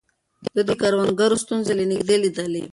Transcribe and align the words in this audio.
ده 0.55 0.61
د 0.69 0.71
کروندګرو 0.81 1.41
ستونزې 1.43 1.73
له 1.79 1.85
نږدې 1.91 2.15
ليدلې. 2.23 2.63